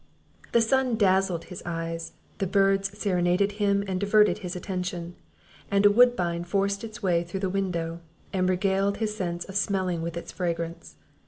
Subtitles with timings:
[0.51, 5.13] The sun dazzled his eyes, the birds serenaded him and diverted his attention,
[5.69, 7.99] and a woodbine forced its way through the window,
[8.33, 10.95] and regaled his sense of smelling with its fragrance.